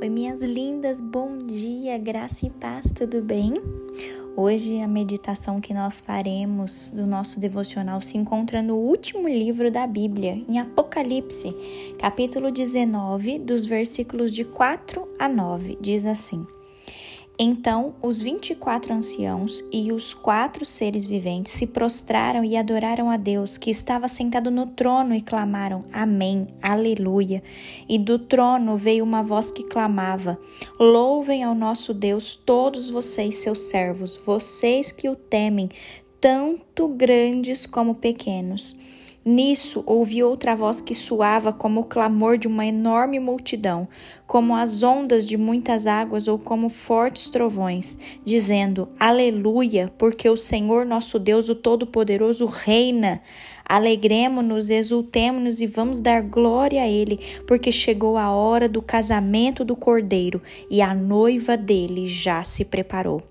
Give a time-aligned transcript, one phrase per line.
[0.00, 3.60] Oi, minhas lindas, bom dia, graça e paz, tudo bem?
[4.36, 9.88] Hoje a meditação que nós faremos do nosso devocional se encontra no último livro da
[9.88, 11.52] Bíblia, em Apocalipse,
[11.98, 15.76] capítulo 19, dos versículos de 4 a 9.
[15.80, 16.46] Diz assim:
[17.40, 23.08] então os vinte e quatro anciãos e os quatro seres viventes se prostraram e adoraram
[23.08, 27.40] a Deus, que estava sentado no trono, e clamaram: Amém, Aleluia.
[27.88, 30.36] E do trono veio uma voz que clamava:
[30.80, 35.68] Louvem ao nosso Deus todos vocês, seus servos, vocês que o temem,
[36.20, 38.76] tanto grandes como pequenos.
[39.30, 43.86] Nisso ouvi outra voz que soava como o clamor de uma enorme multidão,
[44.26, 50.86] como as ondas de muitas águas ou como fortes trovões, dizendo: Aleluia, porque o Senhor
[50.86, 53.20] nosso Deus, o Todo-Poderoso, reina.
[53.66, 59.76] Alegremos-nos, exultemos-nos e vamos dar glória a Ele, porque chegou a hora do casamento do
[59.76, 63.22] Cordeiro e a noiva dele já se preparou.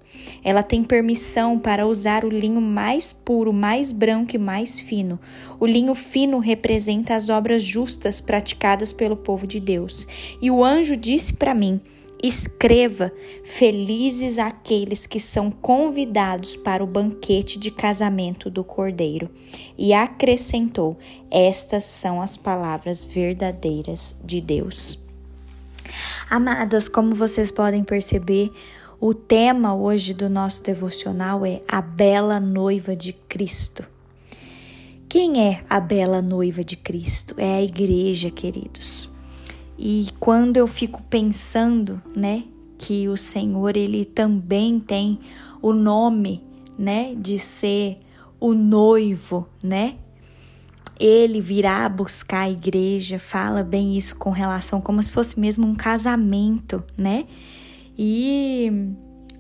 [0.43, 5.19] Ela tem permissão para usar o linho mais puro, mais branco e mais fino.
[5.59, 10.07] O linho fino representa as obras justas praticadas pelo povo de Deus.
[10.41, 11.81] E o anjo disse para mim:
[12.21, 13.11] Escreva:
[13.43, 19.29] Felizes aqueles que são convidados para o banquete de casamento do Cordeiro.
[19.77, 20.97] E acrescentou:
[21.29, 25.05] Estas são as palavras verdadeiras de Deus.
[26.29, 28.51] Amadas, como vocês podem perceber,
[28.99, 33.83] o tema hoje do nosso devocional é a bela noiva de Cristo.
[35.07, 37.35] Quem é a bela noiva de Cristo?
[37.37, 39.09] É a igreja, queridos.
[39.77, 42.43] E quando eu fico pensando, né,
[42.77, 45.19] que o Senhor ele também tem
[45.61, 46.43] o nome,
[46.77, 47.99] né, de ser
[48.39, 49.95] o noivo, né?
[50.99, 55.75] Ele virá buscar a igreja, fala bem isso com relação como se fosse mesmo um
[55.75, 57.25] casamento, né?
[57.97, 58.46] E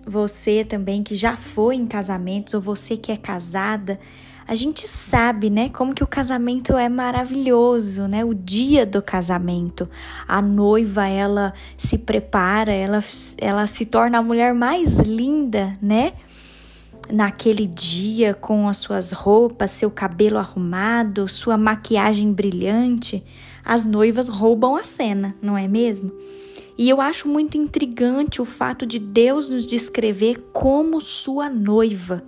[0.07, 3.99] você também que já foi em casamentos ou você que é casada,
[4.47, 8.23] a gente sabe, né, como que o casamento é maravilhoso, né?
[8.23, 9.89] O dia do casamento,
[10.25, 13.03] a noiva ela se prepara, ela
[13.37, 16.13] ela se torna a mulher mais linda, né?
[17.11, 23.23] Naquele dia com as suas roupas, seu cabelo arrumado, sua maquiagem brilhante,
[23.65, 26.09] as noivas roubam a cena, não é mesmo?
[26.77, 32.23] E eu acho muito intrigante o fato de Deus nos descrever como sua noiva.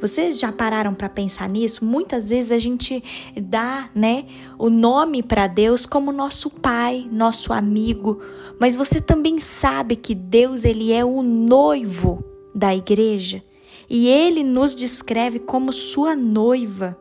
[0.00, 1.84] Vocês já pararam para pensar nisso?
[1.84, 3.04] Muitas vezes a gente
[3.40, 4.24] dá, né,
[4.58, 8.20] o nome para Deus como nosso pai, nosso amigo,
[8.58, 13.44] mas você também sabe que Deus ele é o noivo da igreja
[13.88, 16.98] e ele nos descreve como sua noiva.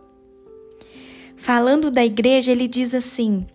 [1.35, 3.47] Falando da igreja, ele diz assim: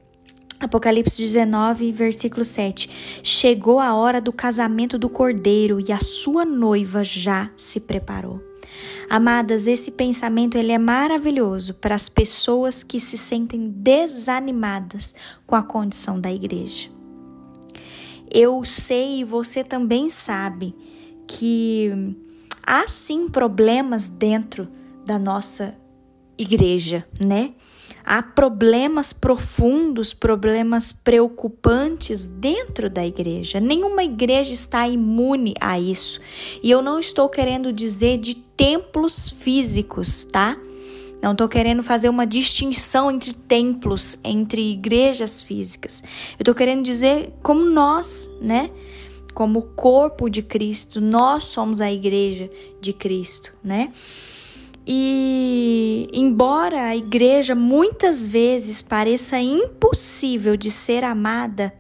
[0.58, 3.20] Apocalipse 19, versículo 7.
[3.22, 8.42] Chegou a hora do casamento do cordeiro e a sua noiva já se preparou.
[9.08, 15.14] Amadas, esse pensamento ele é maravilhoso para as pessoas que se sentem desanimadas
[15.46, 16.88] com a condição da igreja.
[18.30, 20.74] Eu sei e você também sabe
[21.26, 22.16] que
[22.62, 24.68] há sim problemas dentro
[25.04, 25.76] da nossa
[26.36, 27.52] igreja, né?
[28.08, 33.58] Há problemas profundos, problemas preocupantes dentro da igreja.
[33.58, 36.20] Nenhuma igreja está imune a isso.
[36.62, 40.56] E eu não estou querendo dizer de templos físicos, tá?
[41.20, 46.04] Não estou querendo fazer uma distinção entre templos, entre igrejas físicas.
[46.38, 48.70] Eu estou querendo dizer como nós, né?
[49.34, 52.48] Como corpo de Cristo, nós somos a igreja
[52.80, 53.92] de Cristo, né?
[54.86, 61.74] E embora a igreja muitas vezes pareça impossível de ser amada,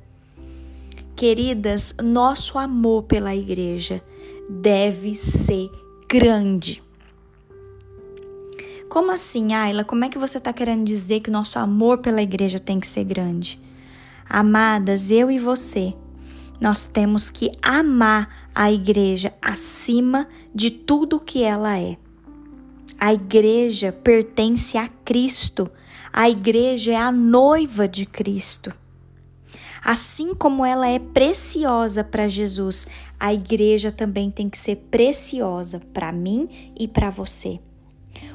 [1.14, 4.02] queridas, nosso amor pela igreja
[4.50, 5.70] deve ser
[6.08, 6.82] grande.
[8.88, 9.84] Como assim, Ayla?
[9.84, 13.04] Como é que você está querendo dizer que nosso amor pela igreja tem que ser
[13.04, 13.60] grande?
[14.28, 15.94] Amadas, eu e você,
[16.60, 21.96] nós temos que amar a igreja acima de tudo que ela é.
[22.98, 25.70] A igreja pertence a Cristo.
[26.10, 28.72] A igreja é a noiva de Cristo.
[29.84, 32.88] Assim como ela é preciosa para Jesus,
[33.20, 37.60] a igreja também tem que ser preciosa para mim e para você.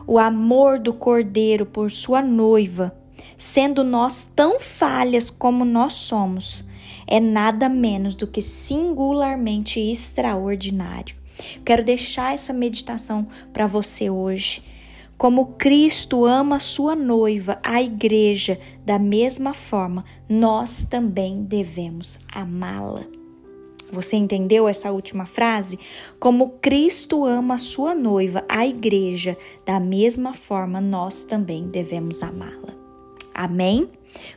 [0.05, 2.95] O amor do Cordeiro por sua noiva,
[3.37, 6.63] sendo nós tão falhas como nós somos,
[7.07, 11.15] é nada menos do que singularmente extraordinário.
[11.65, 14.63] Quero deixar essa meditação para você hoje.
[15.17, 23.05] Como Cristo ama a sua noiva, a igreja, da mesma forma, nós também devemos amá-la.
[23.91, 25.77] Você entendeu essa última frase?
[26.19, 32.73] Como Cristo ama a sua noiva, a igreja, da mesma forma nós também devemos amá-la.
[33.33, 33.89] Amém?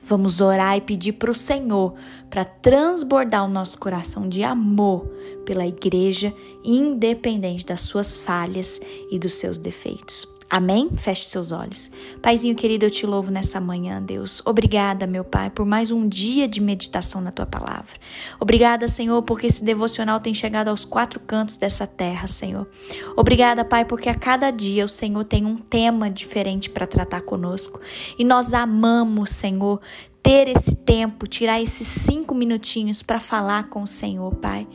[0.03, 1.95] Vamos orar e pedir para o Senhor
[2.29, 5.07] para transbordar o nosso coração de amor
[5.45, 6.35] pela igreja,
[6.65, 8.81] independente das suas falhas
[9.11, 10.34] e dos seus defeitos.
[10.57, 10.89] Amém?
[10.97, 11.91] Feche seus olhos.
[12.23, 14.41] Paizinho querido, eu te louvo nessa manhã, Deus.
[14.47, 17.99] Obrigada, meu Pai, por mais um dia de meditação na tua palavra.
[18.39, 22.69] Obrigada, Senhor, porque esse devocional tem chegado aos quatro cantos dessa terra, Senhor.
[23.17, 27.81] Obrigada, Pai, porque a cada dia o Senhor tem um tema diferente para tratar conosco.
[28.17, 29.81] E nós amamos, Senhor,
[30.25, 34.67] ter esse tempo, tirar esses cinco minutinhos para falar com o Senhor, Pai.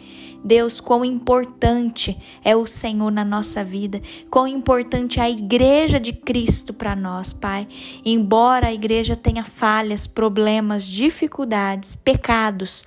[0.46, 2.16] Deus, quão importante
[2.46, 4.00] é o Senhor na nossa vida,
[4.30, 7.68] quão importante é a igreja de Cristo para nós, Pai.
[8.06, 12.86] Embora a igreja tenha falhas, problemas, dificuldades, pecados,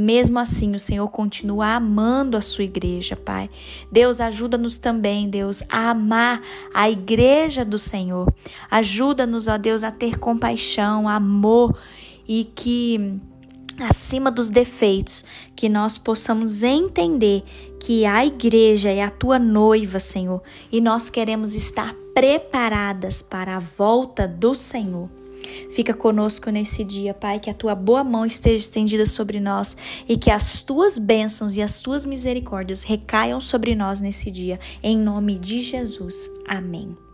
[0.00, 3.50] mesmo assim, o Senhor continua amando a sua igreja, Pai.
[3.92, 6.40] Deus, ajuda-nos também, Deus, a amar
[6.72, 8.32] a igreja do Senhor.
[8.70, 11.78] Ajuda-nos, ó Deus, a ter compaixão, amor
[12.26, 13.20] e que
[13.78, 15.24] acima dos defeitos,
[15.54, 17.42] que nós possamos entender
[17.78, 23.60] que a igreja é a tua noiva, Senhor, e nós queremos estar preparadas para a
[23.60, 25.19] volta do Senhor.
[25.70, 29.76] Fica conosco nesse dia, Pai, que a tua boa mão esteja estendida sobre nós
[30.08, 34.96] e que as tuas bênçãos e as tuas misericórdias recaiam sobre nós nesse dia, em
[34.96, 36.30] nome de Jesus.
[36.46, 37.09] Amém.